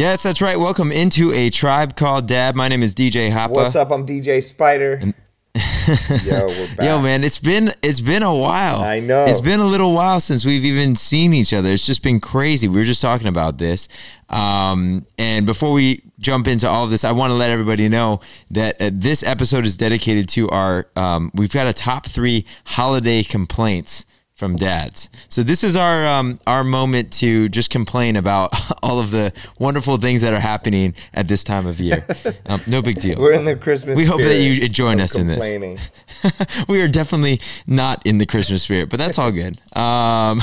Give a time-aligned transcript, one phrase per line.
[0.00, 0.58] Yes, that's right.
[0.58, 2.56] Welcome into a tribe called Dad.
[2.56, 3.50] My name is DJ Hapa.
[3.50, 3.90] What's up?
[3.90, 4.98] I'm DJ Spider.
[6.24, 6.86] Yo, we're back.
[6.86, 8.80] Yo, man, it's been it's been a while.
[8.80, 9.26] I know.
[9.26, 11.68] It's been a little while since we've even seen each other.
[11.68, 12.66] It's just been crazy.
[12.66, 13.88] We were just talking about this.
[14.30, 18.20] Um, and before we jump into all of this, I want to let everybody know
[18.52, 20.86] that uh, this episode is dedicated to our.
[20.96, 24.06] Um, we've got a top three holiday complaints
[24.40, 25.10] from dads.
[25.28, 29.98] So this is our um, our moment to just complain about all of the wonderful
[29.98, 32.04] things that are happening at this time of year.
[32.46, 33.20] Um, no big deal.
[33.20, 33.96] We're in the Christmas.
[33.96, 35.90] We hope that you join us in this.
[36.68, 39.58] we are definitely not in the Christmas spirit, but that's all good.
[39.76, 40.42] Um,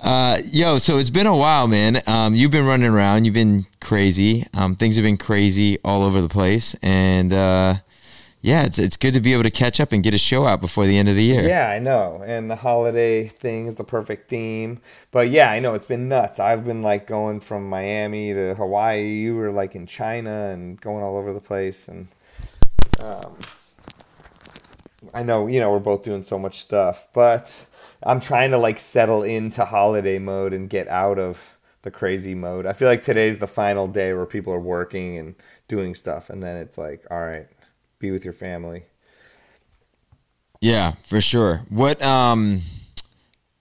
[0.00, 2.02] uh, yo, so it's been a while, man.
[2.06, 3.26] Um, you've been running around.
[3.26, 4.46] You've been crazy.
[4.54, 7.74] Um, things have been crazy all over the place, and uh,
[8.42, 10.60] yeah, it's it's good to be able to catch up and get a show out
[10.60, 11.42] before the end of the year.
[11.42, 12.24] Yeah, I know.
[12.26, 14.80] And the holiday thing is the perfect theme.
[15.12, 16.40] But yeah, I know it's been nuts.
[16.40, 19.08] I've been like going from Miami to Hawaii.
[19.08, 21.86] You were like in China and going all over the place.
[21.86, 22.08] And
[23.00, 23.38] um,
[25.14, 27.06] I know, you know, we're both doing so much stuff.
[27.14, 27.54] But
[28.02, 32.66] I'm trying to like settle into holiday mode and get out of the crazy mode.
[32.66, 35.36] I feel like today's the final day where people are working and
[35.68, 36.28] doing stuff.
[36.28, 37.46] And then it's like, all right,
[38.02, 38.84] be with your family.
[40.60, 41.62] Yeah, for sure.
[41.70, 42.60] What um,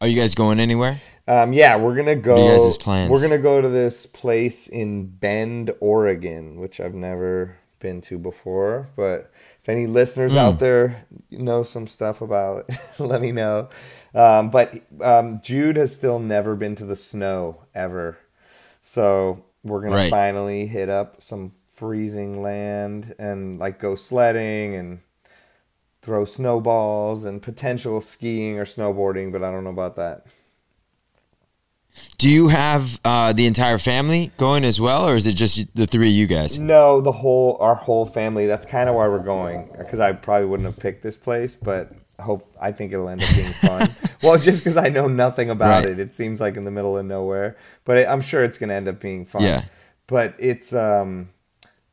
[0.02, 1.00] are you guys going anywhere?
[1.28, 2.36] Um, yeah, we're gonna go.
[2.36, 3.10] are you guys' plans?
[3.10, 8.90] We're gonna go to this place in Bend, Oregon, which I've never been to before.
[8.96, 9.32] But
[9.62, 10.38] if any listeners Hmm.
[10.38, 13.70] out there know some stuff about, it, let me know.
[14.14, 18.18] Um, but um, Jude has still never been to the snow ever,
[18.82, 20.10] so we're gonna Right.
[20.12, 25.00] finally hit up some freezing land and like go sledding and
[26.04, 29.32] throw snowballs and potential skiing or snowboarding.
[29.32, 30.28] But I don't know about that.
[32.20, 35.88] Do you have uh, the entire family going as well, or is it just the
[35.88, 36.60] three of you guys?
[36.60, 38.46] No, the whole our whole family.
[38.46, 41.92] That's kind of why we're going because I probably wouldn't have picked this place, but
[42.20, 43.90] I hope I think it'll end up being fun.
[44.22, 45.94] well, just because I know nothing about Right.
[45.94, 48.76] it, it seems like in the middle of nowhere, but it, I'm sure it's gonna
[48.76, 49.42] end up being fun.
[49.42, 49.64] Yeah.
[50.06, 51.30] But it's um,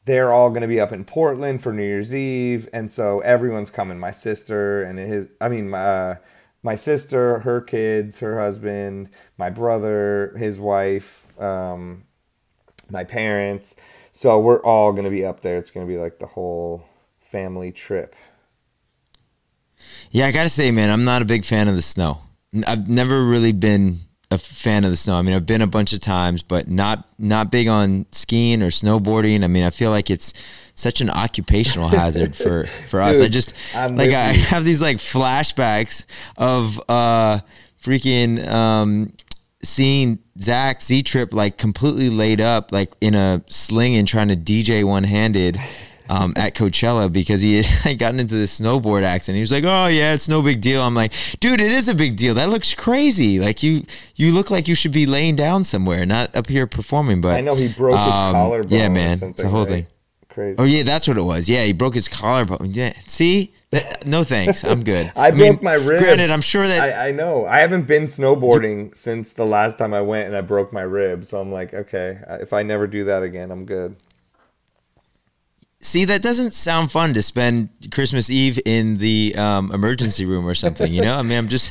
[0.08, 3.98] they're all gonna be up in Portland for New Year's Eve, and so everyone's coming.
[3.98, 5.78] My sister and his, I mean my.
[5.78, 6.16] Uh,
[6.60, 12.02] my sister, her kids, her husband, my brother, his wife, um,
[12.90, 13.76] my parents.
[14.10, 15.58] So we're all gonna be up there.
[15.58, 16.84] It's gonna be like the whole
[17.20, 18.16] family trip.
[20.10, 22.22] Yeah, I gotta say, man, I'm not a big fan of the snow.
[22.66, 24.00] I've never really been
[24.30, 25.14] a fan of the snow.
[25.14, 28.68] I mean, I've been a bunch of times, but not not big on skiing or
[28.68, 29.42] snowboarding.
[29.42, 30.34] I mean, I feel like it's
[30.74, 33.20] such an occupational hazard for for us.
[33.20, 34.42] I just I'm like I you.
[34.42, 36.04] have these like flashbacks
[36.36, 37.40] of uh
[37.82, 39.12] freaking um
[39.62, 44.36] seeing Zach Z Trip like completely laid up like in a sling and trying to
[44.36, 45.58] DJ one handed
[46.08, 49.36] um, at Coachella because he had gotten into this snowboard accident.
[49.36, 51.94] He was like, "Oh yeah, it's no big deal." I'm like, "Dude, it is a
[51.94, 52.34] big deal.
[52.34, 53.38] That looks crazy.
[53.38, 53.84] Like you,
[54.16, 57.40] you look like you should be laying down somewhere, not up here performing." But I
[57.40, 58.78] know he broke his um, collarbone.
[58.78, 59.68] Yeah, man, it's a whole right?
[59.68, 59.86] thing.
[60.28, 60.58] Crazy.
[60.58, 61.48] Oh yeah, that's what it was.
[61.48, 62.68] Yeah, he broke his collarbone.
[62.70, 65.10] Yeah, see, That- no thanks, I'm good.
[65.16, 66.00] I broke my rib.
[66.00, 67.44] Granted, I'm sure that I, I know.
[67.44, 71.26] I haven't been snowboarding since the last time I went, and I broke my rib.
[71.26, 73.96] So I'm like, okay, if I never do that again, I'm good.
[75.80, 80.54] See, that doesn't sound fun to spend Christmas Eve in the um, emergency room or
[80.54, 80.92] something.
[80.92, 81.70] You know, I mean, I'm just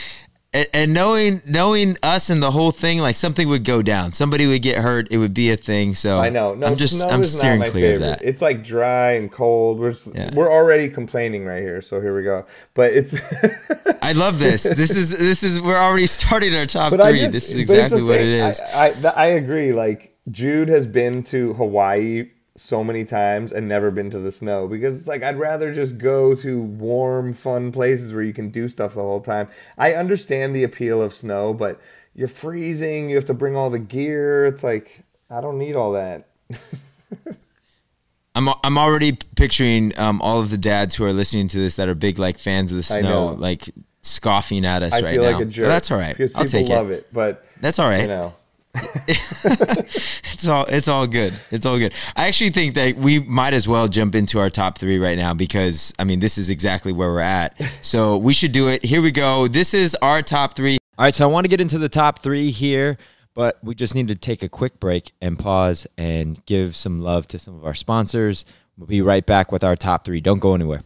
[0.54, 4.46] and, and knowing knowing us and the whole thing, like something would go down, somebody
[4.46, 5.94] would get hurt, it would be a thing.
[5.94, 6.54] So I know.
[6.54, 8.10] No, I'm just snow I'm is steering not my clear favorite.
[8.12, 8.24] of that.
[8.26, 9.78] It's like dry and cold.
[9.80, 10.30] We're s Yeah.
[10.34, 11.82] we're already complaining right here.
[11.82, 12.46] So here we go.
[12.72, 13.14] But it's
[14.02, 14.62] I love this.
[14.82, 17.18] This is this is we're already starting our top But three.
[17.20, 18.48] just, this is but it's the exactly what it same.
[18.50, 18.60] is.
[19.04, 19.72] I, I, I agree.
[19.74, 22.30] Like Jude has been to Hawaii
[22.62, 25.98] so many times and never been to the snow because it's like I'd rather just
[25.98, 29.48] go to warm, fun places where you can do stuff the whole time.
[29.76, 31.80] I understand the appeal of snow, but
[32.14, 33.10] you're freezing.
[33.10, 34.44] You have to bring all the gear.
[34.46, 36.28] It's like I don't need all that.
[38.34, 41.88] I'm I'm already picturing um, all of the dads who are listening to this that
[41.88, 43.68] are big like fans of the snow, like
[44.00, 45.32] scoffing at us I right feel now.
[45.38, 46.16] like a But that's all right.
[46.16, 47.00] because I'll people take love it.
[47.00, 47.08] it.
[47.12, 48.02] But That's all right.
[48.02, 48.34] you know,
[48.74, 51.34] It's all it's all good.
[51.50, 51.94] It's all good.
[52.16, 55.34] I actually think that we might as well jump into our top three right now
[55.34, 57.60] because I mean this is exactly where we're at.
[57.80, 58.84] So we should do it.
[58.84, 59.46] Here we go.
[59.46, 60.78] This is our top three.
[60.98, 62.98] All right, so I want to get into the top three here,
[63.34, 67.28] but we just need to take a quick break and pause and give some love
[67.28, 68.44] to some of our sponsors.
[68.76, 70.20] We'll be right back with our top three.
[70.20, 70.82] Don't go anywhere.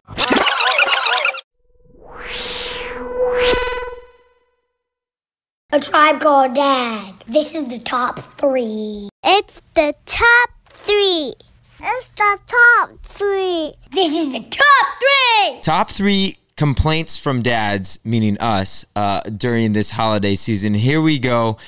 [5.72, 7.12] A tribe called Dad.
[7.26, 9.08] This is the top three.
[9.24, 11.34] It's the top three.
[11.82, 13.74] It's the top three.
[13.90, 15.60] This is the top three.
[15.62, 20.72] Top three complaints from dads, meaning us, uh, during this holiday season.
[20.72, 21.42] Here we go.
[21.48, 21.58] All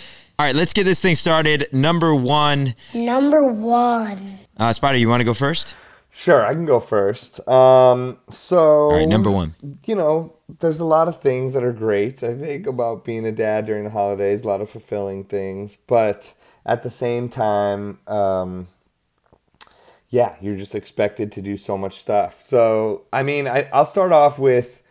[0.47, 1.67] right, let's get this thing started.
[1.73, 4.39] Number one, Number one.
[4.59, 5.75] uh, Spider, you want to go first?
[6.11, 7.47] Sure, I can go first.
[7.49, 9.55] Um, so, right, number one.
[9.87, 13.33] you know, there's a lot of things that are great, I think, about being a
[13.33, 15.77] dad during the holidays, a lot of fulfilling things.
[15.87, 16.35] But
[16.65, 18.69] at the same time, um,
[20.09, 22.43] yeah, you're just expected to do so much stuff.
[22.43, 24.83] So, I mean, I, I'll start off with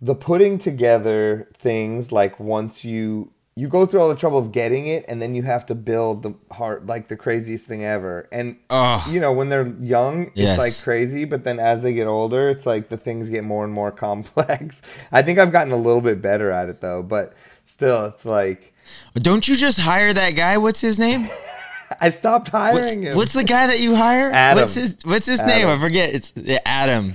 [0.00, 4.86] the putting together things like once you you go through all the trouble of getting
[4.88, 8.56] it and then you have to build the heart like the craziest thing ever and
[8.68, 9.06] Oh.
[9.08, 10.58] you know when they're young Yes.
[10.58, 13.62] it's like crazy but then as they get older it's like the things get more
[13.64, 17.32] and more complex i think i've gotten a little bit better at it though but
[17.62, 18.74] still it's like
[19.14, 20.58] Don't you just hire that guy?
[20.58, 21.28] What's his name?
[22.00, 24.30] i stopped What's, hiring him what's the guy that you hire?
[24.32, 24.62] Adam.
[24.62, 25.68] What's his What's his name?
[25.68, 26.12] I forget.
[26.12, 26.32] It's
[26.66, 27.14] Adam.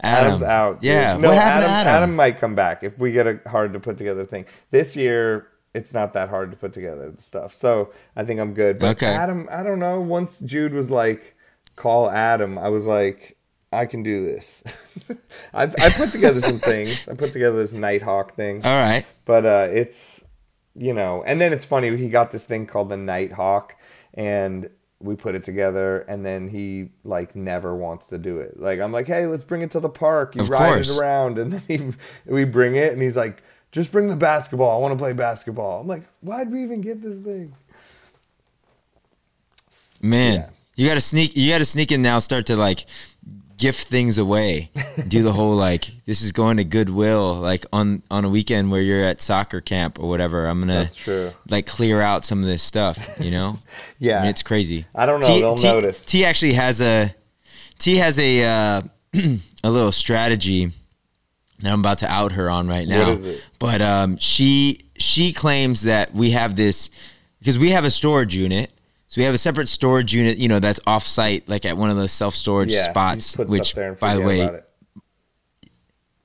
[0.00, 0.26] Adam.
[0.34, 0.78] Adam's out.
[0.82, 1.16] Yeah.
[1.16, 2.16] No, what happened Adam, to Adam?
[2.16, 4.46] might come back if we get a hard to put together thing.
[4.70, 7.54] This year, it's not that hard to put together the stuff.
[7.54, 8.78] So I think I'm good.
[8.78, 9.06] But Okay.
[9.06, 10.00] Adam, I don't know.
[10.00, 11.34] Once Jude was like,
[11.76, 13.36] call Adam, I was like,
[13.72, 14.62] I can do this.
[15.54, 17.08] I've, I put together some things.
[17.08, 18.62] I put together this Nighthawk thing.
[18.64, 19.06] All right.
[19.24, 20.22] But uh, it's,
[20.74, 21.96] you know, and then it's funny.
[21.96, 23.74] He got this thing called the Nighthawk,
[24.14, 24.68] and
[25.00, 28.60] we put it together, and then he like never wants to do it.
[28.60, 30.36] Like I'm like, hey, let's bring it to the park.
[30.36, 30.90] You Of ride course.
[30.96, 33.42] it around, and then he, we bring it, and he's like,
[33.72, 34.76] just bring the basketball.
[34.76, 35.80] I want to play basketball.
[35.80, 37.54] I'm like, why'd we even get this thing?
[40.02, 40.50] Man, Yeah.
[40.76, 41.36] you got to sneak.
[41.36, 42.18] You got to sneak in now.
[42.18, 42.86] Start to like
[43.56, 44.70] gift things away.
[45.08, 47.34] Do the whole like this is going to Goodwill.
[47.36, 50.46] Like on on a weekend where you're at soccer camp or whatever.
[50.46, 51.30] I'm gonna That's true.
[51.48, 53.16] like clear out some of this stuff.
[53.20, 53.58] You know.
[53.98, 54.18] Yeah.
[54.18, 54.84] I mean, it's crazy.
[54.96, 56.04] I don't know, they'll notice.
[56.04, 57.14] T actually has a
[57.78, 58.82] T has a uh,
[59.64, 60.72] a little strategy
[61.62, 63.10] that I'm about to out her on right now.
[63.10, 63.42] is it?
[63.58, 66.90] But um, she she claims that we have this
[67.38, 68.72] because we have a storage unit.
[69.08, 71.90] So we have a separate storage unit, you know, that's off site, like at one
[71.90, 73.36] of those self storage Yeah, spots.
[73.36, 74.60] Which, stuff there and by the way,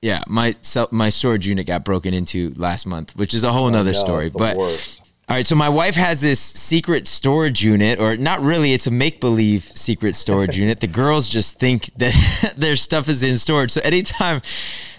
[0.00, 3.68] yeah, my self, my storage unit got broken into last month, which is a whole
[3.68, 4.30] nother Oh, story.
[4.30, 5.02] But worst.
[5.28, 8.90] all right, so my wife has this secret storage unit, or not really, it's a
[8.92, 10.80] make believe secret storage unit.
[10.80, 13.70] The girls just think that their stuff is in storage.
[13.72, 14.40] So anytime,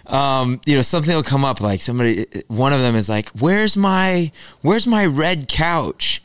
[0.09, 3.77] um, you know, something will come up, like somebody, one of them is like, "Where's
[3.77, 6.21] my, where's my red couch?"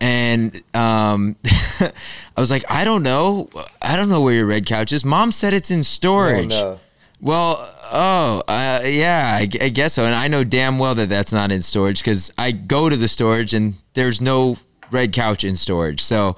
[0.00, 1.92] And um, I
[2.36, 3.48] was like, "I don't know,
[3.82, 6.54] I don't know where your red couch is." Mom said it's in storage.
[6.54, 6.80] Oh, no.
[7.20, 10.04] Well, oh, uh, yeah, I, I guess so.
[10.04, 13.08] And I know damn well that that's not in storage because I go to the
[13.08, 14.58] storage and there's no
[14.90, 16.00] red couch in storage.
[16.02, 16.36] So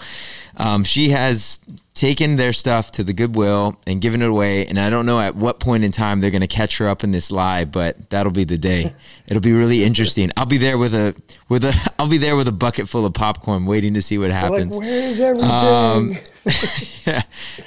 [0.56, 1.60] um, she has
[1.94, 4.64] taken their stuff to the Goodwill and given it away.
[4.66, 7.02] And I don't know at what point in time they're going to catch her up
[7.02, 8.92] in this lie, but that'll be the day.
[9.26, 10.30] It'll be really interesting.
[10.38, 11.14] I'll be there with a
[11.50, 14.30] with a I'll be there with a bucket full of popcorn, waiting to see what
[14.30, 14.76] Like, happens.
[14.78, 15.50] where's everything?
[15.50, 16.16] Um,
[17.04, 17.22] yeah,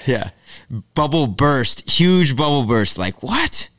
[0.08, 0.30] yeah.
[0.96, 2.98] Bubble burst, huge bubble burst.
[2.98, 3.70] Like what?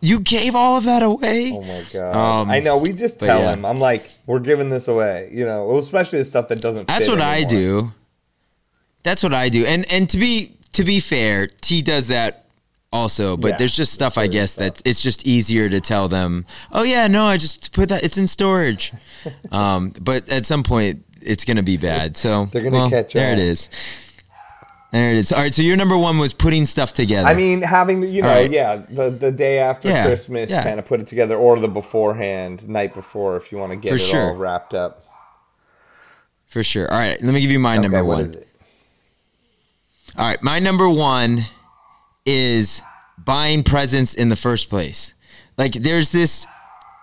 [0.00, 1.52] You gave all of that away?
[1.52, 2.14] Oh my god!
[2.14, 2.76] Um, I know.
[2.76, 3.52] We just tell yeah.
[3.52, 3.64] him.
[3.64, 5.30] I'm like, we're giving this away.
[5.32, 6.86] You know, especially the stuff that doesn't.
[6.86, 7.92] That's what I do.
[9.02, 9.64] That's what I do.
[9.66, 12.46] And and to be to be fair, T does that
[12.92, 13.36] also.
[13.36, 14.74] But Yeah, there's just stuff I guess stuff.
[14.74, 16.46] that it's just easier to tell them.
[16.72, 18.02] Oh yeah, no, I just put that.
[18.02, 18.92] It's in storage.
[19.52, 22.16] um, but at some point, it's gonna be bad.
[22.16, 23.38] So They're gonna well, catch There on.
[23.38, 23.68] it is.
[24.94, 25.32] There it is.
[25.32, 25.52] All right.
[25.52, 27.28] So your number one was putting stuff together.
[27.28, 28.48] I mean, having you know, right.
[28.50, 30.62] yeah, the the day after Yeah, Christmas, yeah.
[30.62, 33.88] kind of put it together, or the beforehand, night before, if you want to get
[33.88, 34.28] For it sure.
[34.28, 35.02] all wrapped up.
[36.46, 36.88] for sure.
[36.92, 37.20] All right.
[37.20, 38.24] Let me give you my Okay, number what one.
[38.26, 38.48] is it?
[40.16, 41.46] All right, my number one
[42.24, 42.80] is
[43.18, 45.12] buying presents in the first place.
[45.58, 46.46] Like, there's this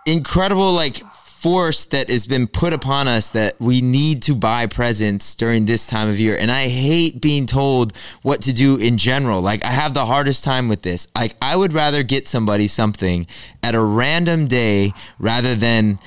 [0.06, 1.02] incredible like
[1.42, 5.88] force that has been put upon us that we need to buy presents during this
[5.88, 9.42] time of year, and I hate being told what to do in general.
[9.42, 11.08] Like, I have the hardest time with this.
[11.16, 13.26] Like, I would rather get somebody something
[13.64, 15.98] at a random day rather than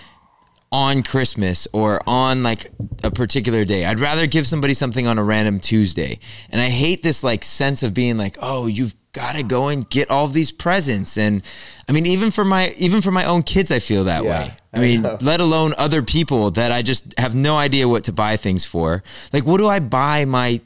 [0.71, 2.71] on Christmas or on like
[3.03, 3.87] a particular day.
[3.87, 6.21] I'd rather give somebody something on a random Tuesday.
[6.51, 9.89] And I hate this like sense of being like, "Oh, you've got to go and
[9.89, 11.41] get all these presents." And
[11.89, 14.55] I mean, even for my even for my own kids I feel that Yeah, way.
[14.75, 15.17] I I mean, know.
[15.23, 19.03] let alone other people that I just have no idea what to buy things for.
[19.33, 20.61] Like, what do I buy my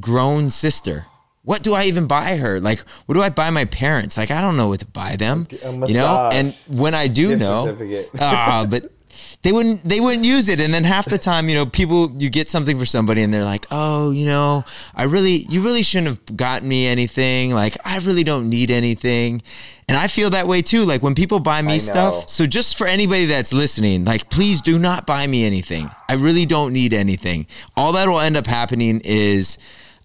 [0.00, 1.04] grown sister?
[1.42, 2.60] What do I even buy her?
[2.60, 4.16] Like, what do I buy my parents?
[4.18, 5.48] Like, I don't know what to buy them.
[5.88, 6.28] You know?
[6.30, 7.74] And when I do know,
[8.20, 8.92] ah, but
[9.42, 10.60] they wouldn't they wouldn't use it.
[10.60, 13.44] And then half the time you know people you get something for somebody and they're
[13.44, 17.52] like oh you know i really you really shouldn't have gotten me anything.
[17.52, 19.42] Like i really don't need anything.
[19.88, 20.84] And i feel that way too.
[20.84, 24.78] Like when people buy me stuff so just for anybody that's listening like please do
[24.78, 25.90] not buy me anything.
[26.08, 27.46] I really don't need anything.
[27.76, 29.58] All that will end up happening is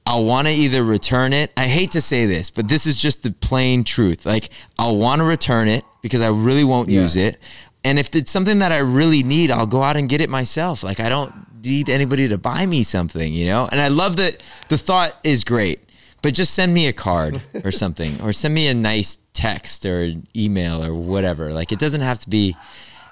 [0.05, 1.51] I'll want to either return it.
[1.55, 4.25] I hate to say this, but this is just the plain truth.
[4.25, 7.38] Like, I'll want to return it because I really won't use it.
[7.84, 10.84] And if it's something that I really need, I'll go out and get it myself.
[10.84, 13.68] Like, I don't need anybody to buy me something, you know?
[13.72, 15.82] And I love that the thought is great,
[16.22, 20.04] but just send me a card or something, or send me a nice text or
[20.04, 21.52] an email or whatever.
[21.52, 22.56] Like, it doesn't have to be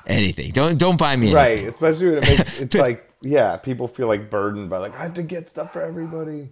[0.07, 0.51] anything.
[0.51, 1.35] Don't don't buy me anything.
[1.35, 5.03] Right, especially when it makes it's like yeah, people feel like burdened by like I
[5.03, 6.49] have to get stuff for everybody.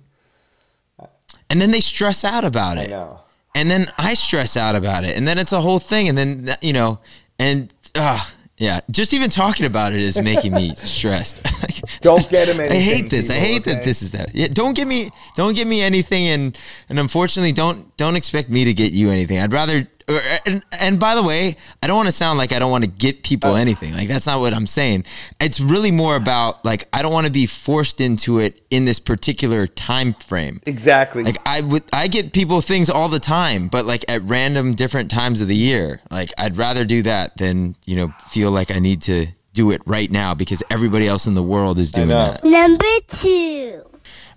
[1.50, 2.90] And then they stress out about I it.
[2.90, 3.22] know.
[3.56, 6.56] and then I stress out about it, and then it's a whole thing, and then
[6.62, 7.00] you know,
[7.40, 8.24] and uh,
[8.58, 11.46] yeah, just even talking about it is making me stressed.
[12.02, 13.30] Don't get him I hate this.
[13.30, 14.36] I people, hate that this is that.
[14.36, 16.58] Yeah, don't give me, don't give me anything, and
[16.90, 19.40] and unfortunately, don't don't expect me to get you anything.
[19.40, 19.88] I'd rather.
[20.10, 22.72] Or, uh, and, and by the way, I don't want to sound like I don't
[22.72, 23.56] want to get people uh.
[23.56, 23.94] anything.
[23.94, 25.06] Like that's not what I'm saying.
[25.40, 29.00] It's really more about like I don't want to be forced into it in this
[29.00, 30.62] particular time frame.
[30.66, 31.24] Exactly.
[31.24, 35.12] Like I would, I get people things all the time, but like at random different
[35.12, 36.02] times of the year.
[36.10, 39.82] Like I'd rather do that than you know feel like I need to do it
[39.86, 42.32] right now because everybody else in the world is doing know.
[42.32, 42.44] that.
[42.44, 43.84] Number two.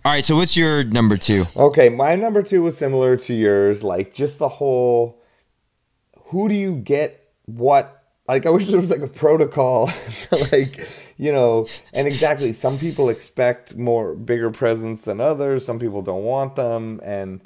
[0.04, 1.46] All right, so what's your number two?
[1.56, 3.84] Okay, my number two was similar to yours.
[3.84, 5.21] Like just the whole,
[6.32, 8.02] who do you get what?
[8.26, 9.90] Like I wish there was like a protocol,
[10.52, 12.52] like you know, and exactly.
[12.52, 15.64] Some people expect more bigger presents than others.
[15.64, 17.40] Some people don't want them, and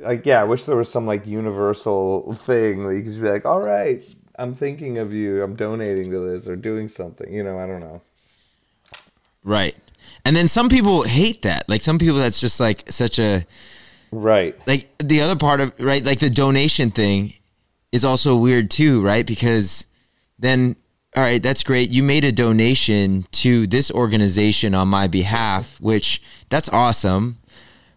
[0.00, 3.30] like yeah, I wish there was some like universal thing that you could just be
[3.30, 4.04] like, all right,
[4.38, 5.42] I'm thinking of you.
[5.42, 7.32] I'm donating to this or doing something.
[7.32, 8.02] You know, I don't know.
[9.44, 9.74] Right,
[10.24, 11.68] and then some people hate that.
[11.68, 13.46] Like some people, that's just like such a
[14.14, 14.54] Right.
[14.66, 17.32] like the other part of right like the donation thing
[17.92, 19.86] is also weird too right because
[20.38, 20.74] then
[21.14, 26.22] all right that's great you made a donation to this organization on my behalf which
[26.48, 27.38] that's awesome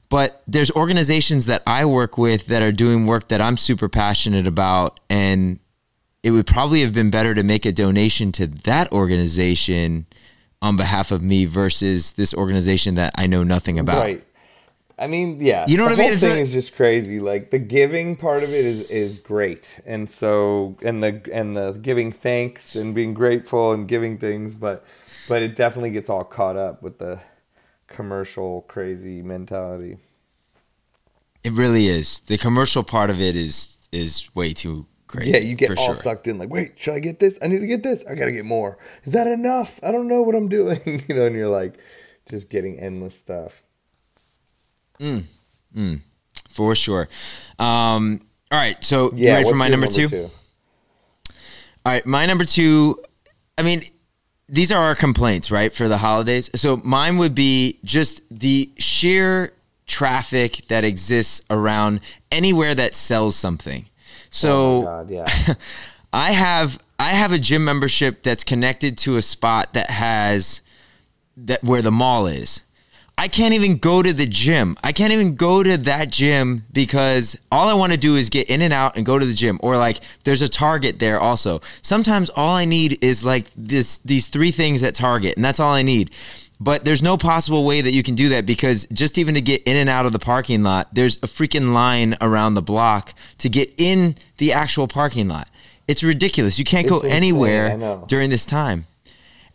[0.10, 4.46] but there's organizations that I work with that are doing work that I'm super passionate
[4.46, 5.60] about and
[6.24, 10.06] it would probably have been better to make a donation to that organization
[10.62, 14.02] on behalf of me versus this organization that I know nothing about.
[14.02, 14.24] Right.
[14.98, 15.66] I mean, yeah.
[15.68, 16.20] You know the what I mean?
[16.20, 17.20] whole thing a- is just crazy.
[17.20, 21.74] Like the giving part of it is is great, and so and the and the
[21.74, 24.86] giving thanks and being grateful and giving things, but
[25.28, 27.20] but it definitely gets all caught up with the
[27.88, 29.98] commercial crazy mentality.
[31.44, 32.20] It really is.
[32.22, 35.32] The commercial part of it is is way too crazy.
[35.32, 35.96] Yeah, you get all sure.
[35.96, 36.38] sucked in.
[36.38, 37.38] Like, wait, should I get this?
[37.42, 38.04] I need to get this.
[38.10, 38.78] I gotta get more.
[39.04, 39.80] Is that enough?
[39.84, 40.80] I don't know what I'm doing.
[41.08, 41.78] you know, and you're like,
[42.30, 43.64] just getting endless stuff.
[46.50, 47.08] For sure.
[47.60, 48.22] Um,
[48.52, 49.34] all right, so you Yeah.
[49.36, 50.08] ready for my your number, two?
[50.08, 50.32] two?
[51.86, 53.00] All right, my number two.
[53.58, 53.84] I mean,
[54.50, 56.50] these are our complaints, right, for the holidays.
[56.56, 59.54] So mine would be just the sheer
[59.88, 62.00] traffic that exists around
[62.32, 63.86] anywhere that sells something.
[64.32, 65.54] So Oh God, yeah.
[66.14, 70.62] I have I have a gym membership that's connected to a spot that has
[71.38, 72.62] that where the mall is.
[73.18, 74.78] I can't even go to the gym.
[74.84, 78.50] I can't even go to that gym because all I want to do is get
[78.50, 79.58] in and out and go to the gym.
[79.64, 81.62] Or like there's a Target there also.
[81.82, 85.72] Sometimes all I need is like this these three things at Target and that's all
[85.72, 86.12] I need.
[86.60, 89.64] But there's no possible way that you can do that because just even to get
[89.64, 93.50] in and out of the parking lot, there's a freaking line around the block to
[93.50, 95.50] get in the actual parking lot.
[95.88, 96.58] It's ridiculous.
[96.58, 98.88] You can't It's go insane, anywhere during this time.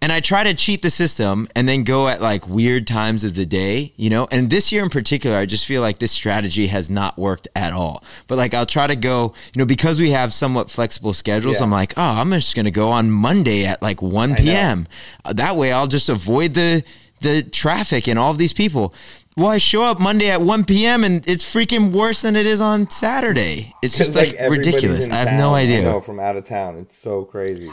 [0.03, 3.35] And I try to cheat the system and then go at like weird times of
[3.35, 4.27] the day, you know?
[4.31, 7.75] And this year in particular, I just feel like this strategy has not worked at
[7.75, 8.03] all.
[8.27, 11.65] But like I'll try to go, you know, because we have somewhat flexible schedules, Yeah.
[11.65, 14.89] I'm like, oh, I'm just going to go on Monday at like 1 p.m.
[15.23, 16.83] Uh, That way I'll just avoid the
[17.21, 18.95] the traffic and all of these people.
[19.37, 21.05] Well, I show up Monday at 1 p.m.
[21.05, 23.75] and it's freaking worse than it is on Saturday.
[23.83, 25.09] It's just like, everybody's ridiculous.
[25.11, 25.39] I have town.
[25.39, 25.83] no I idea.
[25.83, 26.79] know from out of town.
[26.79, 27.71] It's so crazy.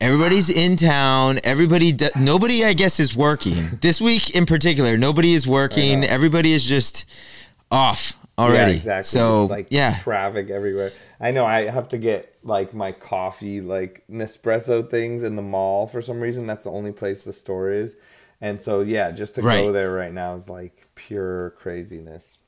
[0.00, 1.40] Everybody's in town.
[1.44, 4.96] Everybody, do, nobody, I guess, is working this week in particular.
[4.96, 6.04] Nobody is working.
[6.04, 7.04] Everybody is just
[7.70, 8.72] off already.
[8.72, 9.08] Yeah, exactly.
[9.08, 10.92] So it's like yeah, traffic everywhere.
[11.20, 11.44] I know.
[11.44, 16.18] I have to get like my coffee, like Nespresso things in the mall for some
[16.20, 16.46] reason.
[16.46, 17.94] That's the only place the store is,
[18.40, 19.60] and so yeah, just to Right.
[19.60, 22.38] go there right now is like pure craziness.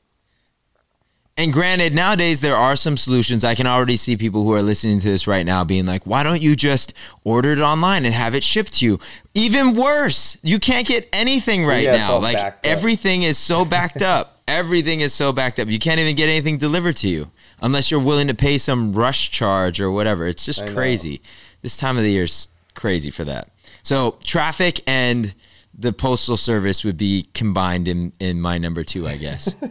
[1.43, 3.43] And granted, nowadays there are some solutions.
[3.43, 6.23] I can already see people who are listening to this right now being like, why
[6.23, 6.95] don't you just
[7.25, 9.01] order it online and have it shipped to you?
[9.35, 12.19] Even worse, you can't get anything right Yeah, now.
[12.19, 14.29] Like everything is so backed up.
[14.49, 15.69] Everything is so backed up.
[15.69, 17.31] You can't even get anything delivered to you
[17.63, 20.27] unless you're willing to pay some rush charge or whatever.
[20.27, 20.75] It's just I know.
[20.75, 21.23] crazy.
[21.63, 23.51] This time of the year is crazy for that.
[23.83, 25.33] So traffic and
[25.75, 29.55] the postal service would be combined in, in my number two, I guess.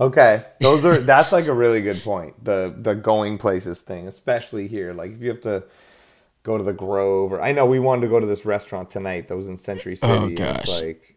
[0.00, 2.44] Okay, those are that's like a really good point.
[2.44, 4.92] The the going places thing, especially here.
[4.92, 5.62] Like if you have to
[6.42, 9.28] go to the Grove, or I know we wanted to go to this restaurant tonight
[9.28, 10.12] that was in Century oh, City.
[10.12, 10.80] Oh, and It's gosh.
[10.80, 11.16] like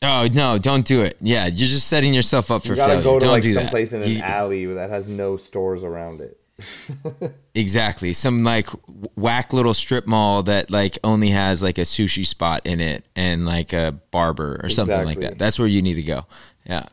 [0.00, 1.18] oh no, don't do it.
[1.20, 3.04] Yeah, you're just setting yourself up for you gotta failure.
[3.04, 3.70] go to don't like do some that.
[3.70, 6.40] place in an You- alley that has no stores around it.
[7.54, 8.14] Exactly.
[8.14, 8.68] Some like
[9.14, 13.44] whack little strip mall that like only has like a sushi spot in it and
[13.44, 15.38] like a barber or something like that.
[15.38, 16.24] That's where you need to go.
[16.64, 16.86] Yeah.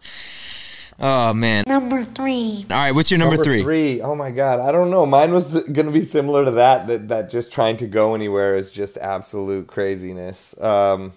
[1.00, 1.64] oh man.
[1.66, 2.66] Number three.
[2.70, 4.02] All right, what's your number, three?
[4.02, 5.06] Oh my god, I don't know.
[5.06, 6.86] Mine was gonna be similar to that.
[6.88, 10.54] That that just trying to go anywhere is just absolute craziness.
[10.60, 11.14] Um,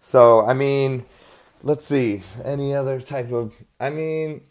[0.00, 1.04] so I mean,
[1.62, 2.22] let's see.
[2.44, 3.54] Any other type of?
[3.78, 4.42] I mean,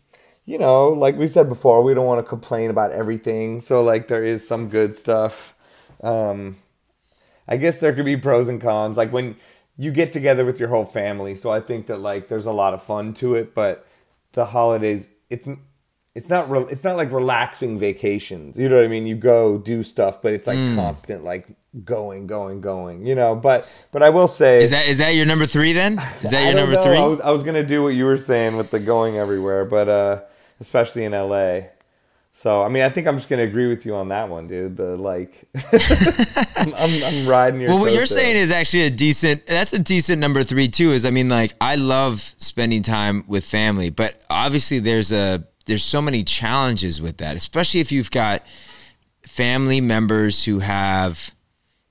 [0.52, 3.62] you know, like we said before, we don't want to complain about everything.
[3.62, 5.56] So like, there is some good stuff.
[6.04, 6.58] Um,
[7.48, 8.98] I guess there could be pros and cons.
[8.98, 9.36] Like when
[9.78, 12.74] you get together with your whole family, so I think that like there's a lot
[12.74, 13.56] of fun to it.
[13.56, 13.88] But
[14.34, 15.48] the holidays, it's
[16.16, 18.60] it's not re- it's not like relaxing vacations.
[18.60, 19.08] You know what I mean?
[19.08, 20.76] You go do stuff, but it's like Mm.
[20.76, 21.48] constant like
[21.86, 23.06] going, going, going.
[23.06, 25.94] You know, but but I will say Is that is that your number three then?
[26.22, 26.84] Is that your number know.
[26.84, 26.98] three?
[26.98, 29.88] I was, I was gonna do what you were saying with the going everywhere, but
[29.90, 30.22] uh,
[30.62, 31.62] especially in LA.
[32.34, 34.78] So I mean, I think I'm just gonna agree with you on that one, dude.
[34.78, 35.50] The like,
[36.56, 37.72] I'm, I'm, I'm riding your.
[37.72, 38.10] well, what you're coattails.
[38.14, 39.46] saying is actually a decent.
[39.48, 40.94] That's a decent number three too.
[40.94, 45.84] Is I mean, like I love spending time with family, but obviously there's a there's
[45.84, 48.44] so many challenges with that, especially if you've got
[49.28, 51.32] family members who have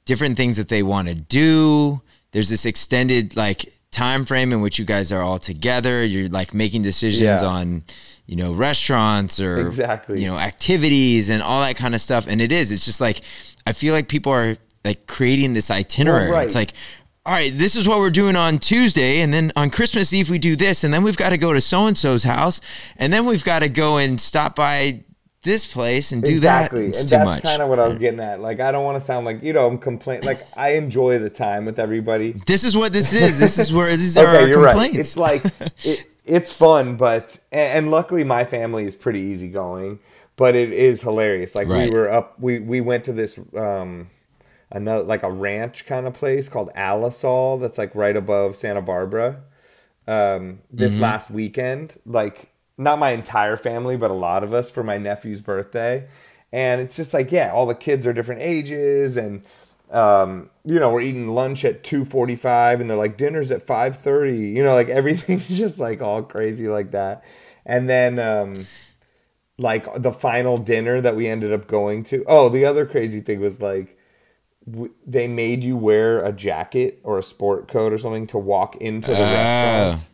[0.06, 2.00] different things that they want to do.
[2.32, 6.02] There's this extended like time frame in which you guys are all together.
[6.04, 7.44] You're like making decisions Yeah.
[7.46, 7.84] on,
[8.30, 10.22] you know, restaurants or Exactly.
[10.22, 12.28] you know, activities and all that kind of stuff.
[12.28, 12.70] And it is.
[12.70, 13.22] It's just like
[13.66, 16.30] I feel like people are like creating this itinerary.
[16.30, 16.46] right.
[16.46, 16.72] It's like
[17.26, 20.38] all right, this is what we're doing on Tuesday, and then on Christmas Eve we
[20.38, 22.62] do this, and then we've got to go to so and so's house,
[22.96, 25.04] and then we've got to go and stop by
[25.42, 26.82] this place and do exactly.
[26.82, 26.88] that.
[26.88, 28.40] It's and too that's kind of what I was getting at.
[28.40, 30.24] Like, I don't want to sound like you know I'm complaining.
[30.24, 32.32] Like, I enjoy the time with everybody.
[32.46, 33.38] This is what this is.
[33.38, 35.16] This is where these are okay, our you're complaints.
[35.16, 35.42] right.
[35.42, 39.98] It's like it, it's fun, but and, luckily my family is pretty easygoing.
[40.36, 41.54] But it is hilarious.
[41.54, 41.88] Like Right.
[41.90, 44.08] we were up, we we went to this um
[44.70, 49.42] another like a ranch kind of place called Alisal that's like right above Santa Barbara.
[50.06, 51.02] Um, this Mm-hmm.
[51.02, 55.40] last weekend, like not my entire family, but a lot of us for my nephew's
[55.40, 56.08] birthday,
[56.52, 59.42] and it's just like yeah, all the kids are different ages and
[59.90, 63.62] um, you know, we're eating lunch at two forty five, and they're like dinner's at
[63.62, 64.36] five thirty.
[64.50, 67.24] You know, like everything's just like all crazy like that.
[67.66, 68.66] And then um,
[69.58, 72.24] like the final dinner that we ended up going to.
[72.26, 73.98] Oh, the other crazy thing was like
[74.70, 78.76] w- they made you wear a jacket or a sport coat or something to walk
[78.76, 79.32] into the Ah.
[79.90, 80.06] restaurant.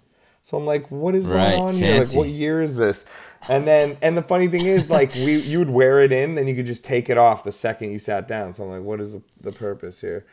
[0.43, 1.99] So I'm like, what is going Right, on here?
[1.99, 3.05] Like, what year is this?
[3.49, 6.49] And then, and the funny thing is, like, we you would wear it in, then
[6.49, 8.55] you could just take it off the second you sat down.
[8.55, 10.25] So I'm like, what is the, the purpose here?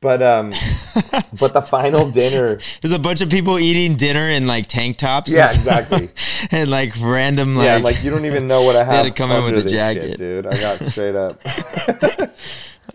[0.00, 0.52] But um,
[1.38, 5.32] but the final dinner, There's a bunch of people eating dinner in like tank tops.
[5.32, 6.10] Yeah, and exactly.
[6.50, 9.12] and like random like, yeah, like you don't even know what I had have to
[9.12, 10.02] come in with a jacket.
[10.02, 10.46] shit, dude.
[10.46, 11.40] I got straight up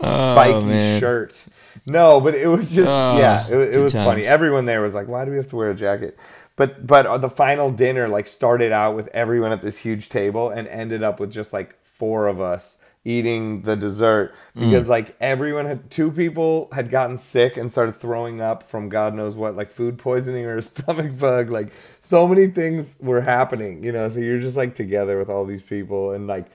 [0.00, 1.00] oh, spiky man.
[1.00, 1.44] shirt.
[1.88, 4.24] No, but it was just Oh, yeah, it, it was funny.
[4.24, 6.18] Everyone there was like, "Why do we have to wear a jacket?"
[6.56, 10.50] But but uh, the final dinner like started out with everyone at this huge table
[10.50, 14.64] and ended up with just like four of us eating the dessert Mm.
[14.70, 19.14] because like everyone had two people had gotten sick and started throwing up from God
[19.14, 23.84] knows what like food poisoning or a stomach bug like so many things were happening
[23.84, 26.46] you know so you're just like together with all these people and like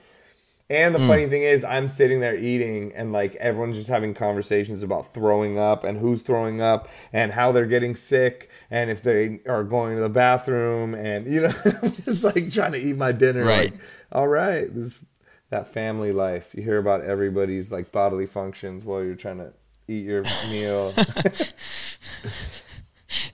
[0.70, 1.08] and the Hmm.
[1.08, 5.58] funny thing is, I'm sitting there eating, and like everyone's just having conversations about throwing
[5.58, 9.96] up and who's throwing up and how they're getting sick and if they are going
[9.96, 10.94] to the bathroom.
[10.94, 13.44] And, you know, I'm just like trying to eat my dinner.
[13.44, 13.72] Right.
[13.72, 13.80] Like,
[14.12, 15.04] all right, this
[15.50, 16.54] that family life.
[16.54, 19.52] You hear about everybody's like bodily functions while you're trying to
[19.86, 20.94] eat your meal.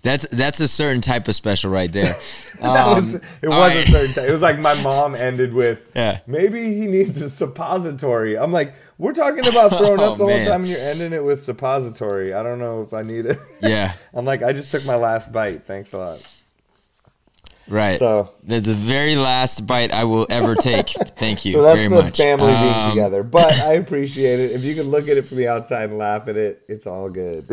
[0.02, 2.16] That's that's a certain type of special right there.
[2.60, 4.28] that Um, was, it was a certain type.
[4.28, 6.20] It was like my mom ended with, Yeah.
[6.26, 8.36] maybe he needs a suppository.
[8.38, 10.42] I'm like, we're talking about throwing Oh, up the man.
[10.42, 12.34] whole time and you're ending it with suppository.
[12.34, 13.38] I don't know if I need it.
[13.62, 13.92] Yeah.
[14.14, 15.66] I'm like, I just took my last bite.
[15.66, 16.30] Thanks a lot.
[17.68, 17.98] Right.
[18.00, 20.88] So that's the very last bite I will ever take.
[21.16, 22.16] Thank you So that's very the much.
[22.16, 23.22] family being Um, together.
[23.22, 24.50] But I appreciate it.
[24.52, 27.08] If you can look at it from the outside and laugh at it, it's all
[27.08, 27.46] good.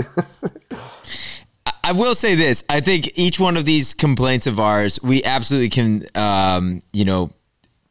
[1.88, 2.66] I will say this.
[2.68, 7.30] I think each one of these complaints of ours, we absolutely can, um, you know,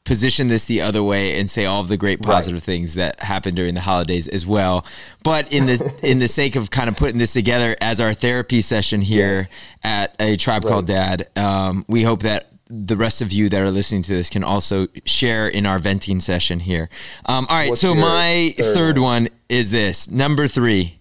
[0.05, 3.57] position this the other way and say all of the great positive things that happened
[3.57, 4.85] during the holidays as well.
[5.25, 8.61] But in the in the sake of kind of putting this together as our therapy
[8.61, 9.49] session here
[9.83, 13.71] at a tribe called Dad, um, we hope that the rest of you that are
[13.71, 16.91] listening to this can also share in our venting session here.
[17.25, 20.96] Um, all right, What's so my third third one is this number three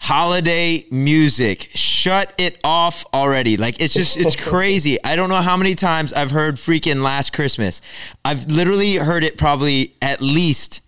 [0.00, 1.68] holiday music.
[1.74, 3.56] Shut it off already.
[3.56, 5.02] Like it's just it's crazy.
[5.04, 7.80] I don't know how many times I've heard freaking Last Christmas.
[8.24, 10.80] I've literally heard it probably at least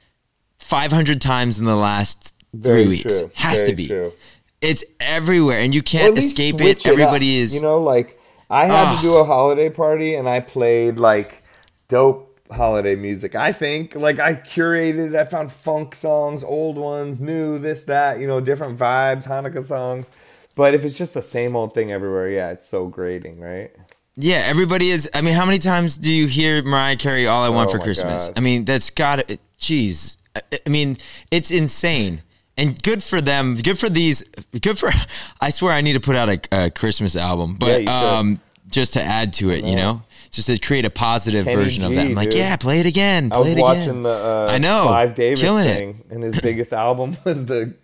[0.59, 3.21] 500 times in the last Very 3 weeks.
[3.21, 3.31] true.
[3.35, 3.87] Has Very to be.
[3.89, 4.13] true.
[4.61, 6.93] It's everywhere and you can't escape switch it.
[6.93, 7.43] Everybody up.
[7.43, 8.97] is You know, like I had Ah.
[8.97, 11.43] to do a holiday party and I played like
[11.89, 13.35] dope holiday music.
[13.35, 15.17] I think like I curated.
[15.17, 18.21] I found funk songs, old ones, new, this, that.
[18.21, 20.11] You know, different vibes, Hanukkah songs.
[20.55, 23.71] But if it's just the same old thing everywhere, yeah, it's so grating, right?
[24.17, 25.09] Yeah, everybody is.
[25.15, 27.79] I mean, how many times do you hear Mariah Carey "All I Want Oh for
[27.79, 28.29] Christmas"?
[28.29, 28.37] God.
[28.37, 29.27] I mean, that's got.
[29.59, 30.99] Jeez, I, I mean,
[31.31, 32.23] it's insane.
[32.59, 33.57] And good for them.
[33.57, 34.23] Good for these.
[34.61, 34.91] Good for.
[35.41, 37.89] I swear, I need to put out a, a Christmas album, but should.
[37.89, 41.85] um, just to add to it, you know, just to create a positive Kenny version
[41.85, 42.03] of that.
[42.03, 42.39] G, I'm like, dude.
[42.41, 43.31] yeah, play it again.
[43.33, 43.63] I Play was it again.
[43.65, 45.75] watching the uh, I know, Clive Davis killing it.
[45.75, 47.75] thing, and his biggest album was the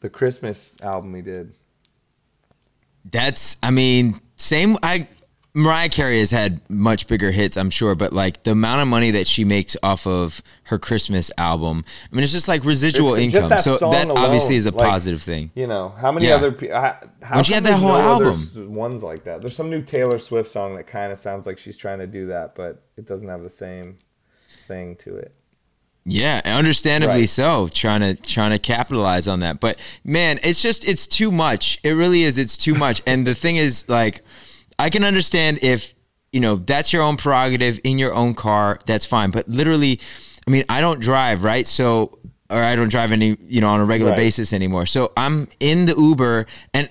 [0.00, 1.54] the Christmas album he did.
[3.10, 4.76] That's, I mean, same.
[4.82, 5.08] I
[5.54, 9.10] Mariah Carey has had much bigger hits, I'm sure, but like the amount of money
[9.12, 13.34] that she makes off of her Christmas album, I mean, it's just like residual It's-
[13.34, 13.48] income.
[13.48, 15.50] that So that obviously is a like, positive thing.
[15.54, 16.34] You know how many Yeah.
[16.36, 16.76] other people?
[16.76, 16.98] How
[17.34, 18.74] When she had that whole no album.
[18.74, 19.40] ones like that.
[19.40, 22.26] There's some new Taylor Swift song that kind of sounds like she's trying to do
[22.26, 23.96] that, but it doesn't have the same
[24.68, 25.34] thing to it.
[26.04, 27.28] Yeah, understandably Right.
[27.28, 27.68] so.
[27.68, 31.78] Trying to trying to capitalize on that, but man, it's just it's too much.
[31.82, 32.38] It really is.
[32.38, 33.02] It's too much.
[33.06, 34.22] and the thing is, like,
[34.78, 35.94] I can understand if
[36.32, 38.78] you know that's your own prerogative in your own car.
[38.86, 39.30] That's fine.
[39.30, 40.00] But literally,
[40.46, 41.66] I mean, I don't drive, right?
[41.66, 42.18] So,
[42.50, 44.18] or I don't drive any, you know, on a regular Right.
[44.18, 44.86] basis anymore.
[44.86, 46.88] So I'm in the Uber, and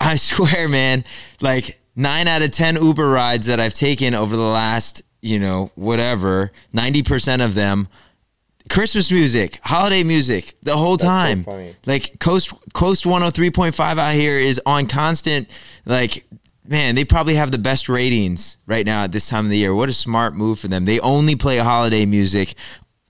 [0.00, 1.04] I swear, man,
[1.40, 5.70] like nine out of 10 Uber rides that I've taken over the last, you know,
[5.76, 7.88] whatever, 90% of them,
[8.68, 11.44] Christmas music, holiday music, the whole so time.
[11.44, 11.76] funny.
[11.86, 15.48] Like KOST KOST 103.5 out here is on constant,
[15.84, 16.26] like,
[16.68, 19.74] man, they probably have the best ratings right now at this time of the year.
[19.74, 20.84] What a smart move for them.
[20.84, 22.54] They only play holiday music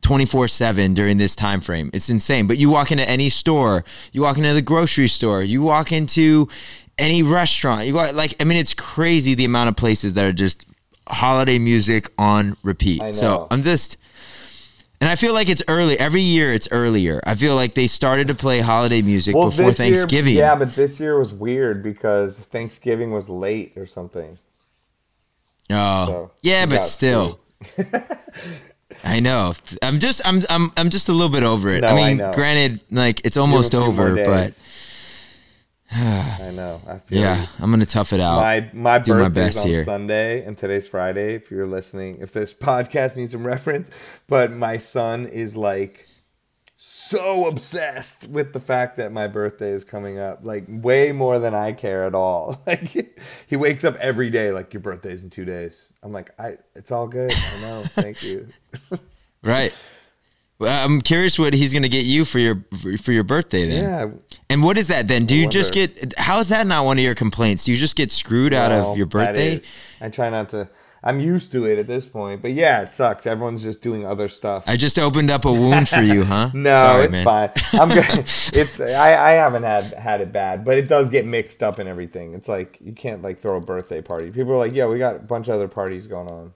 [0.02, 1.90] 24/7 during this time frame.
[1.92, 2.46] It's insane.
[2.46, 6.48] But you walk into any store, you walk into the grocery store, you walk into
[6.98, 7.86] any restaurant.
[7.86, 10.64] You walk, like I mean it's crazy the amount of places that are just
[11.08, 13.02] holiday music on repeat.
[13.14, 13.46] So.
[13.50, 13.96] I'm just
[15.00, 15.98] and I feel like it's early.
[15.98, 17.20] Every year it's earlier.
[17.26, 20.34] I feel like they started to play holiday music before Thanksgiving.
[20.34, 24.38] Year, yeah, but this year was weird because Thanksgiving was late or something.
[25.70, 27.40] Oh, So, yeah, but still.
[29.04, 29.54] I know.
[29.82, 31.80] I'm just I'm I'm I'm just a little bit over it.
[31.82, 32.32] No, I I mean, know.
[32.32, 34.58] granted, like it's almost a few more over, but.
[35.92, 36.80] I know.
[36.86, 37.48] I feel yeah, you.
[37.60, 38.40] I'm gonna tough it out.
[38.40, 39.84] My my do my birthday's best on here.
[39.84, 41.34] Sunday and today's Friday.
[41.34, 43.90] If you're listening, if this podcast needs some reference,
[44.26, 46.06] but my son is like
[46.76, 51.54] so obsessed with the fact that my birthday is coming up, like way more than
[51.54, 52.62] I care at all.
[52.66, 55.88] Like he wakes up every day like your birthday's in two days.
[56.02, 57.32] I'm like, I it's all good.
[57.32, 57.84] I know.
[57.88, 58.48] Thank you.
[59.42, 59.72] Right.
[60.58, 62.64] Well, I'm curious what he's gonna get you for your
[62.98, 63.82] for, your birthday then.
[63.84, 64.36] Yeah.
[64.48, 65.26] And what is that then?
[65.26, 66.14] Do I you just get?
[66.18, 67.64] How is that not one of your complaints?
[67.64, 69.60] Do you just get screwed out of your birthday?
[70.00, 70.68] I try not to.
[71.04, 73.26] I'm used to it at this point, but yeah, it sucks.
[73.26, 74.64] Everyone's just doing other stuff.
[74.66, 76.50] I just opened up a wound for you, huh?
[76.54, 77.24] No, Sorry, it's man.
[77.24, 77.50] fine.
[77.80, 78.18] I'm good.
[78.52, 81.88] it's I, I haven't had had it bad, but it does get mixed up and
[81.88, 82.34] everything.
[82.34, 84.30] It's like you can't like throw a birthday party.
[84.30, 86.54] People are like, "Yeah, we got a bunch of other parties going on."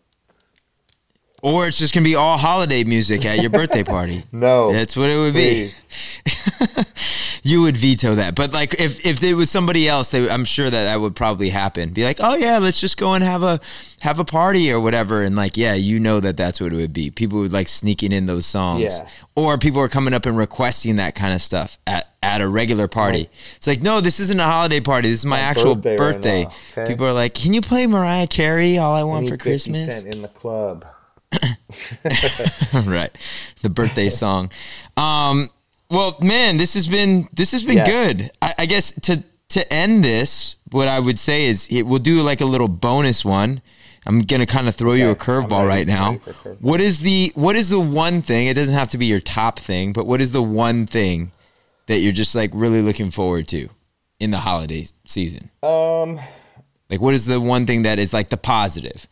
[1.42, 4.24] Or it's just gonna be all holiday music at your birthday party.
[4.32, 5.70] No, That's what it would be.
[7.42, 8.34] you would veto that.
[8.34, 11.50] But like if if it was somebody else, they, I'm sure that that would probably
[11.50, 11.90] happen.
[11.92, 13.60] Be like, oh yeah, let's just go and have a
[14.00, 15.22] have a party or whatever.
[15.22, 17.10] And like, yeah, you know that that's what it would be.
[17.10, 19.08] People would like sneaking in those songs, Yeah.
[19.34, 22.86] or people are coming up and requesting that kind of stuff at at a regular
[22.86, 23.30] party.
[23.56, 25.08] It's like, no, this isn't a holiday party.
[25.10, 26.44] This is my, My actual birthday birthday.
[26.44, 26.92] right now, okay?
[26.92, 28.76] People are like, can you play Mariah Carey?
[28.78, 30.02] All I I want need for 50 Christmas.
[30.04, 30.84] In the club.
[32.84, 33.16] right
[33.62, 34.50] the birthday song
[34.96, 35.48] um
[35.90, 37.88] well man this has been this has been Yes.
[37.88, 41.98] good I, I guess to to end this, what I would say is it, we'll
[41.98, 43.62] do like a little bonus one.
[44.06, 46.12] I'm gonna kind of throw you a curveball right now.
[46.12, 46.60] curveball.
[46.62, 48.46] What is the what is the one thing?
[48.46, 51.32] It doesn't have to be your top thing, but what is the one thing
[51.88, 53.68] that you're just like really looking forward to
[54.20, 55.50] in the holiday season?
[55.64, 56.20] Um,
[56.88, 59.08] Like, what is the one thing that is like the positive?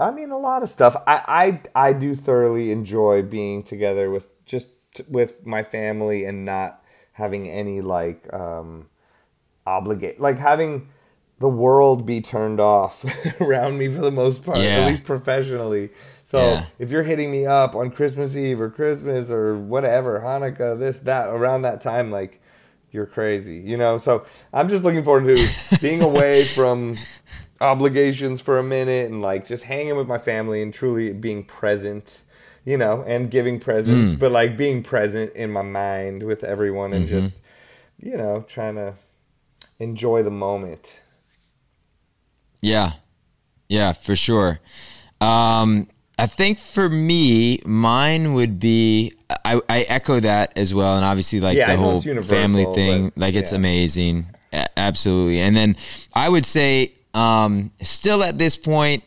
[0.00, 0.96] I mean, a lot of stuff.
[1.06, 6.44] I I I do thoroughly enjoy being together with just t- with my family and
[6.44, 6.82] not
[7.12, 8.88] having any like um
[9.66, 10.88] obligate like having
[11.40, 13.04] the world be turned off
[13.40, 14.78] around me for the most part, Yeah.
[14.80, 15.90] at least professionally.
[16.30, 16.66] So Yeah.
[16.80, 21.28] if you're hitting me up on Christmas Eve or Christmas or whatever, Hanukkah, this, that,
[21.28, 22.40] around that time, like
[22.90, 23.98] you're crazy, you know?
[23.98, 26.98] So I'm just looking forward to being away from
[27.60, 32.20] obligations for a minute and like just hanging with my family and truly being present,
[32.64, 37.08] you know, and giving presents, but like being present in my mind with everyone and
[37.08, 37.36] just,
[38.00, 38.94] you know, trying to
[39.78, 41.00] enjoy the moment.
[42.60, 42.92] Yeah.
[43.68, 44.60] Yeah, for sure.
[45.20, 49.12] Um, I think for me, mine would be
[49.44, 53.18] I, I echo that as well, and obviously like Yeah, the whole family thing, but
[53.18, 53.58] like it's yeah.
[53.58, 54.26] amazing,
[54.76, 55.40] absolutely.
[55.40, 55.76] And then
[56.14, 59.04] I would say, um, still at this point,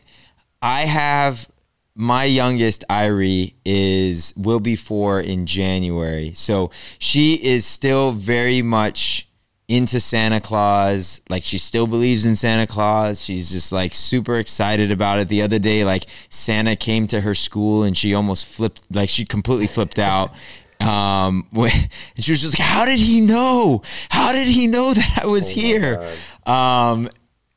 [0.60, 1.48] I have
[1.94, 9.28] my youngest Irie is will be four in January, so she is still very much
[9.68, 11.20] into Santa Claus.
[11.28, 13.22] Like she still believes in Santa Claus.
[13.22, 15.28] She's just like super excited about it.
[15.28, 19.24] The other day, like Santa came to her school and she almost flipped, like she
[19.24, 20.32] completely flipped out.
[20.82, 21.70] Um, when,
[22.16, 23.82] and she was just like, "How did he know?
[24.08, 26.04] How did he know that I was here?"
[26.44, 27.08] Um,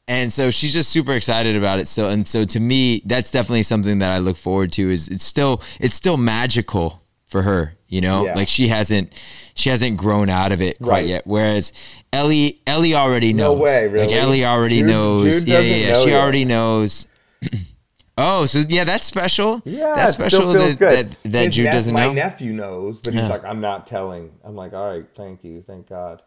[0.07, 1.87] and so she's just super excited about it.
[1.87, 4.89] So and so to me, that's definitely something that I look forward to.
[4.91, 8.25] Is it's still it's still magical for her, you know?
[8.25, 8.35] Yeah.
[8.35, 9.11] Like she hasn't
[9.55, 11.05] she hasn't grown out of it quite Right.
[11.07, 11.25] yet.
[11.25, 11.73] Whereas
[12.13, 14.13] Ellie Ellie already knows No way, Like really?
[14.13, 15.39] Ellie already Jude- knows.
[15.39, 15.93] Jude yeah, yeah, yeah.
[15.93, 16.21] know She yet.
[16.21, 17.07] already knows.
[18.17, 19.61] oh, so yeah, that's special.
[19.65, 21.11] Yeah, that's special feels that, good.
[21.23, 22.13] that that His Jude doesn't my know.
[22.13, 23.29] nephew knows, but he's Yeah.
[23.29, 24.31] like, I'm not telling.
[24.43, 26.21] I'm like, all right, thank you, thank God.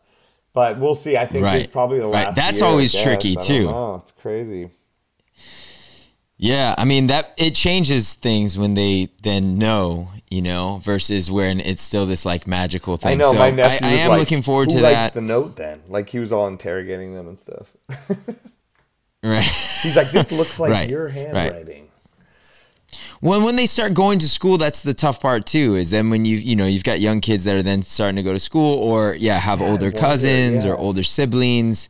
[0.59, 1.17] But we'll see.
[1.17, 1.61] I think Right.
[1.63, 2.27] it's probably the Right.
[2.27, 2.35] last.
[2.35, 3.69] That's year, always tricky, too.
[3.71, 4.71] Oh, It's crazy.
[6.37, 11.61] Yeah, I mean that it changes things when they then know, you know, versus when
[11.61, 13.13] it's still this like magical thing.
[13.13, 13.87] I know so my nephew.
[13.87, 15.15] I, I am like, looking forward to that.
[15.15, 17.73] The note then, like he was all interrogating them and stuff.
[19.23, 19.45] right.
[19.83, 21.88] He's like, this looks like Right, your right.
[23.21, 25.75] When when they start going to school, that's the tough part too.
[25.75, 28.23] Is then when you you know you've got young kids that are then starting to
[28.23, 30.71] go to school, or yeah, have older wonder, cousins yeah.
[30.71, 31.89] or older siblings.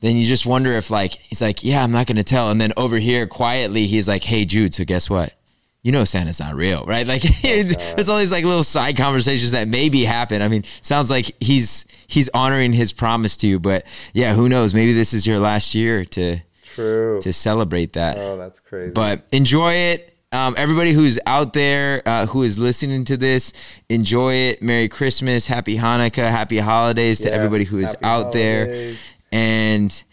[0.00, 2.50] Then you just wonder if like he's like, yeah, I'm not gonna tell.
[2.50, 5.34] And then over here quietly, he's like, hey Jude, so guess what?
[5.82, 7.06] You know Santa's not real, right?
[7.06, 10.42] Like oh, there's all these like little side conversations that maybe happen.
[10.42, 14.74] I mean, sounds like he's he's honoring his promise to you, but yeah, who knows?
[14.74, 17.20] Maybe this is your last year to True.
[17.22, 18.18] to celebrate that.
[18.18, 18.92] oh, that's crazy.
[18.92, 20.13] But enjoy it.
[20.34, 23.52] Um, everybody who's out there uh, who is listening to this,
[23.88, 24.62] enjoy it.
[24.62, 28.94] Merry Christmas, Happy Hanukkah, Happy Holidays to Yes, everybody who is out there.
[29.30, 30.04] And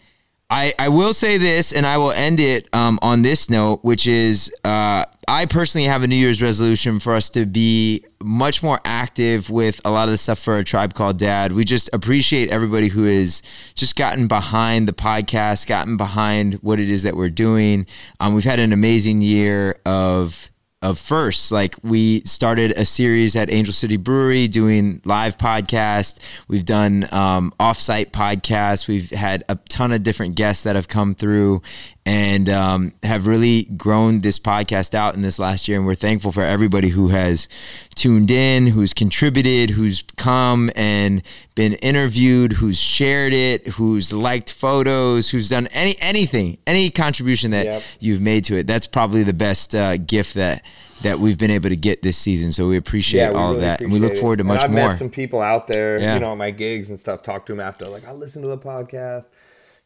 [0.52, 4.06] I, I will say this, and I will end it um, on this note, which
[4.06, 8.78] is uh, I personally have a New Year's resolution for us to be much more
[8.84, 11.52] active with a lot of the stuff for a tribe called Dad.
[11.52, 13.40] We just appreciate everybody who has
[13.74, 17.86] just gotten behind the podcast, gotten behind what it is that we're doing.
[18.20, 20.50] Um, we've had an amazing year of
[20.82, 26.18] of first like we started a series at angel city brewery doing live podcast
[26.48, 28.88] we've done um, off-site podcasts.
[28.88, 31.62] We've had a ton of different guests that have come through
[32.04, 36.32] and um, have really grown this podcast out in this last year and we're thankful
[36.32, 37.48] for everybody who has
[37.94, 41.22] tuned in who's contributed who's come and
[41.54, 47.66] been interviewed who's shared it who's liked photos who's done any anything any contribution that
[47.66, 47.82] Yep.
[48.00, 48.66] you've made to it.
[48.66, 50.64] That's probably the best uh, gift that
[51.02, 52.52] that we've been able to get this season.
[52.52, 54.62] So we appreciate yeah, we all really of that, and we look forward to much
[54.62, 54.88] I've more.
[54.90, 56.14] met some people out there, Yeah.
[56.14, 57.22] you know, at my gigs and stuff.
[57.24, 59.24] Talk to them after, like, I listen to the podcast.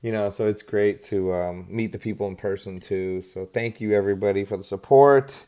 [0.02, 3.22] You know, so it's great to um, meet the people in person too.
[3.22, 5.44] So thank you everybody for the support,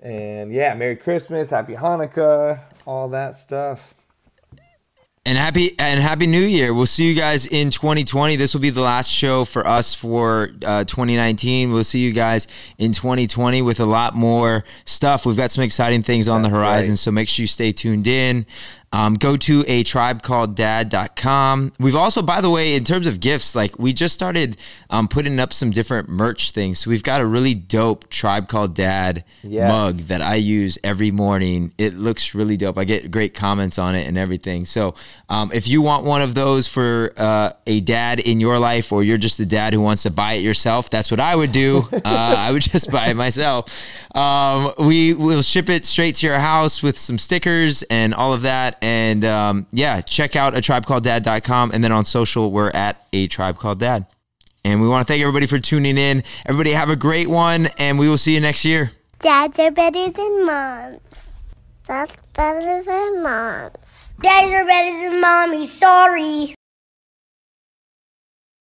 [0.00, 3.94] and yeah, Merry Christmas, Happy Hanukkah, all that stuff.
[5.26, 6.72] And happy and happy New Year.
[6.72, 8.36] We'll see you guys in 2020.
[8.36, 11.70] This will be the last show for us for uh, 2019.
[11.72, 12.46] We'll see you guys
[12.78, 15.26] in 2020 with a lot more stuff.
[15.26, 16.98] We've got some exciting things on the horizon, right.
[16.98, 18.46] so make sure you stay tuned in.
[18.92, 21.72] Um, go to a tribe called dad.com.
[21.78, 24.56] We've also, by the way, in terms of gifts, like we just started
[24.90, 26.80] um, putting up some different merch things.
[26.80, 29.70] So we've got a really dope tribe called dad Yes.
[29.70, 31.72] mug that I use every morning.
[31.78, 32.78] It looks really dope.
[32.78, 34.66] I get great comments on it and everything.
[34.66, 34.94] So
[35.28, 39.04] um, if you want one of those for uh, a dad in your life, or
[39.04, 41.88] you're just a dad who wants to buy it yourself, that's what I would do.
[42.10, 43.66] Uh, I would just buy it myself.
[44.16, 48.42] Um, we will ship it straight to your house with some stickers and all of
[48.42, 48.78] that.
[48.82, 51.70] And um, yeah, check out a tribe called dad.com.
[51.72, 54.06] And then on social, we're at a tribe called dad.
[54.64, 56.22] And we want to thank everybody for tuning in.
[56.44, 58.92] Everybody have a great one, and we will see you next year.
[59.18, 61.30] Dads are better than moms.
[61.86, 64.12] That's better than moms.
[64.20, 65.64] Dads are better than mommy.
[65.64, 66.54] Sorry.